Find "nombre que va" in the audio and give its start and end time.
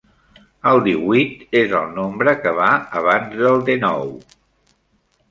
1.97-2.69